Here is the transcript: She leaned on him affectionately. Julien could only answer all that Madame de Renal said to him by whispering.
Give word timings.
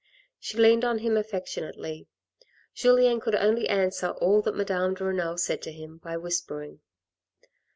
She 0.39 0.57
leaned 0.57 0.83
on 0.83 0.97
him 0.97 1.15
affectionately. 1.15 2.07
Julien 2.73 3.19
could 3.19 3.35
only 3.35 3.69
answer 3.69 4.07
all 4.07 4.41
that 4.41 4.55
Madame 4.55 4.95
de 4.95 5.03
Renal 5.03 5.37
said 5.37 5.61
to 5.61 5.71
him 5.71 5.99
by 5.99 6.17
whispering. 6.17 6.79